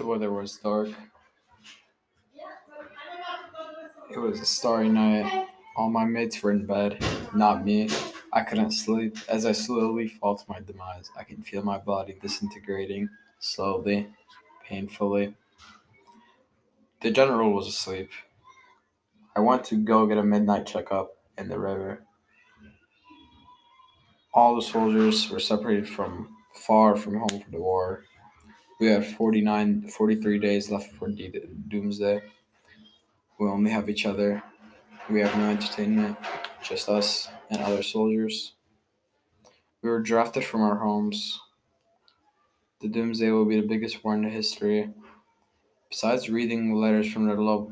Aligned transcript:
The 0.00 0.06
weather 0.06 0.32
was 0.32 0.56
dark. 0.56 0.88
It 4.10 4.18
was 4.18 4.40
a 4.40 4.46
starry 4.46 4.88
night. 4.88 5.48
All 5.76 5.90
my 5.90 6.06
mates 6.06 6.42
were 6.42 6.52
in 6.52 6.64
bed, 6.64 7.04
not 7.34 7.66
me. 7.66 7.90
I 8.32 8.40
couldn't 8.40 8.70
sleep. 8.70 9.18
As 9.28 9.44
I 9.44 9.52
slowly 9.52 10.08
fall 10.08 10.38
to 10.38 10.44
my 10.48 10.60
demise, 10.60 11.10
I 11.18 11.24
can 11.24 11.42
feel 11.42 11.62
my 11.62 11.76
body 11.76 12.16
disintegrating 12.18 13.10
slowly, 13.40 14.08
painfully. 14.66 15.34
The 17.02 17.10
general 17.10 17.52
was 17.52 17.66
asleep. 17.66 18.08
I 19.36 19.40
went 19.40 19.64
to 19.64 19.76
go 19.76 20.06
get 20.06 20.16
a 20.16 20.24
midnight 20.24 20.64
checkup 20.64 21.10
in 21.36 21.50
the 21.50 21.58
river. 21.58 22.02
All 24.32 24.56
the 24.56 24.62
soldiers 24.62 25.28
were 25.28 25.40
separated 25.40 25.86
from 25.86 26.38
far 26.54 26.96
from 26.96 27.18
home 27.18 27.42
for 27.44 27.50
the 27.50 27.60
war. 27.60 28.04
We 28.80 28.86
have 28.86 29.06
49, 29.06 29.88
43 29.88 30.38
days 30.38 30.70
left 30.70 30.90
for 30.94 31.08
D- 31.08 31.38
doomsday. 31.68 32.22
We 33.38 33.46
only 33.46 33.70
have 33.70 33.90
each 33.90 34.06
other. 34.06 34.42
We 35.10 35.20
have 35.20 35.36
no 35.36 35.50
entertainment, 35.50 36.16
just 36.62 36.88
us 36.88 37.28
and 37.50 37.60
other 37.60 37.82
soldiers. 37.82 38.54
We 39.82 39.90
were 39.90 40.00
drafted 40.00 40.46
from 40.46 40.62
our 40.62 40.76
homes. 40.76 41.38
The 42.80 42.88
doomsday 42.88 43.30
will 43.30 43.44
be 43.44 43.60
the 43.60 43.66
biggest 43.66 44.02
war 44.02 44.14
in 44.14 44.24
history. 44.24 44.88
Besides 45.90 46.30
reading 46.30 46.74
letters 46.74 47.12
from 47.12 47.26
their 47.26 47.36
love, 47.36 47.70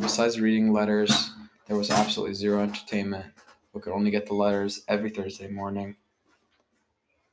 besides 0.00 0.40
reading 0.40 0.72
letters, 0.72 1.30
there 1.66 1.76
was 1.76 1.90
absolutely 1.90 2.34
zero 2.34 2.62
entertainment. 2.62 3.26
We 3.74 3.82
could 3.82 3.92
only 3.92 4.10
get 4.10 4.24
the 4.24 4.34
letters 4.34 4.80
every 4.88 5.10
Thursday 5.10 5.48
morning. 5.48 5.96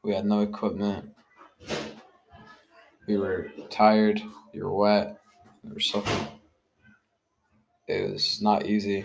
We 0.04 0.14
had 0.14 0.26
no 0.26 0.42
equipment. 0.42 1.14
We 3.10 3.18
were 3.18 3.50
tired. 3.72 4.22
you 4.54 4.66
were 4.66 4.76
wet. 4.76 5.18
We 5.64 5.74
were 5.74 5.80
soaking. 5.80 6.28
It 7.88 8.12
was 8.12 8.40
not 8.40 8.68
easy. 8.68 9.04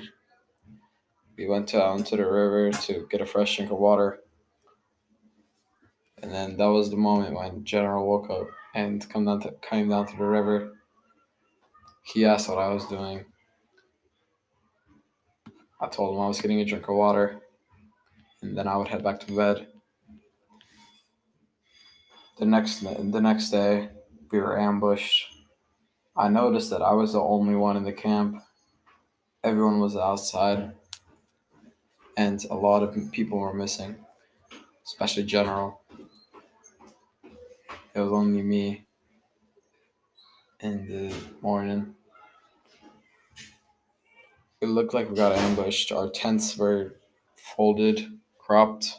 We 1.38 1.46
went 1.48 1.74
out 1.74 2.04
to 2.04 2.16
the 2.18 2.30
river 2.30 2.70
to 2.70 3.06
get 3.10 3.22
a 3.22 3.24
fresh 3.24 3.56
drink 3.56 3.72
of 3.72 3.78
water. 3.78 4.18
And 6.22 6.30
then 6.30 6.58
that 6.58 6.66
was 6.66 6.90
the 6.90 6.98
moment 6.98 7.34
when 7.34 7.64
General 7.64 8.06
woke 8.06 8.28
up 8.28 8.46
and 8.74 9.08
come 9.08 9.24
down 9.24 9.40
to, 9.40 9.54
came 9.62 9.88
down 9.88 10.06
to 10.08 10.16
the 10.18 10.24
river. 10.24 10.74
He 12.02 12.26
asked 12.26 12.50
what 12.50 12.58
I 12.58 12.68
was 12.74 12.86
doing. 12.86 13.24
I 15.80 15.88
told 15.88 16.14
him 16.14 16.20
I 16.20 16.28
was 16.28 16.42
getting 16.42 16.60
a 16.60 16.66
drink 16.66 16.90
of 16.90 16.96
water, 16.96 17.40
and 18.42 18.54
then 18.54 18.68
I 18.68 18.76
would 18.76 18.88
head 18.88 19.02
back 19.02 19.20
to 19.20 19.32
bed. 19.32 19.68
The 22.36 22.46
next 22.46 22.80
the 22.80 23.20
next 23.20 23.50
day, 23.50 23.90
we 24.30 24.40
were 24.40 24.58
ambushed. 24.58 25.28
I 26.16 26.28
noticed 26.28 26.70
that 26.70 26.82
I 26.82 26.92
was 26.92 27.12
the 27.12 27.20
only 27.20 27.54
one 27.54 27.76
in 27.76 27.84
the 27.84 27.92
camp. 27.92 28.42
Everyone 29.44 29.78
was 29.78 29.96
outside, 29.96 30.72
and 32.16 32.44
a 32.50 32.54
lot 32.54 32.82
of 32.82 33.12
people 33.12 33.38
were 33.38 33.54
missing, 33.54 33.96
especially 34.84 35.24
General. 35.24 35.80
It 37.94 38.00
was 38.00 38.10
only 38.10 38.42
me 38.42 38.86
in 40.58 40.88
the 40.88 41.14
morning. 41.40 41.94
It 44.60 44.66
looked 44.66 44.94
like 44.94 45.08
we 45.08 45.14
got 45.14 45.36
ambushed. 45.36 45.92
Our 45.92 46.08
tents 46.08 46.56
were 46.56 46.96
folded, 47.36 48.18
cropped, 48.38 48.96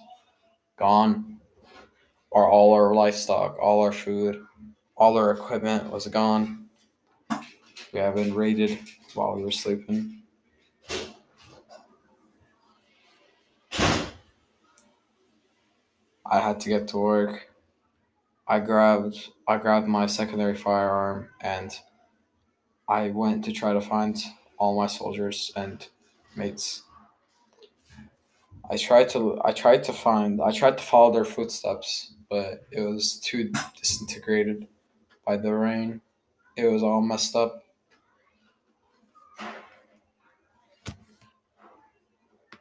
gone. 0.78 1.42
Our 2.36 2.52
all 2.52 2.74
our 2.74 2.94
livestock, 2.94 3.58
all 3.60 3.82
our 3.82 3.94
food, 3.94 4.46
all 4.98 5.18
our 5.18 5.32
equipment 5.32 5.90
was 5.90 6.06
gone. 6.08 6.66
We 7.94 8.00
have 8.00 8.16
been 8.16 8.36
raided 8.36 8.78
while 9.14 9.36
we 9.36 9.44
were 9.44 9.52
sleeping. 9.52 10.22
I 16.26 16.40
had 16.40 16.60
to 16.60 16.70
get 16.70 16.90
to 16.90 16.98
work. 16.98 17.50
I 18.48 18.60
grabbed 18.60 19.30
I 19.48 19.58
grabbed 19.58 19.88
my 19.88 20.06
secondary 20.06 20.56
firearm 20.56 21.30
and 21.40 21.72
I 22.90 23.12
went 23.12 23.46
to 23.46 23.54
try 23.54 23.72
to 23.72 23.80
find 23.80 24.18
all 24.58 24.78
my 24.78 24.88
soldiers 24.88 25.54
and 25.56 25.88
mates. 26.36 26.84
I 28.70 28.76
tried 28.76 29.08
to 29.10 29.40
I 29.46 29.54
tried 29.54 29.84
to 29.86 29.94
find 29.94 30.42
I 30.42 30.52
tried 30.52 30.78
to 30.78 30.84
follow 30.84 31.14
their 31.14 31.26
footsteps, 31.26 32.15
but 32.30 32.66
it 32.72 32.82
was 32.82 33.20
too 33.20 33.52
disintegrated 33.80 34.68
by 35.28 35.38
the 35.38 35.54
rain. 35.54 36.02
It 36.58 36.68
was 36.68 36.84
all 36.84 37.02
messed 37.02 37.36
up. 37.36 37.65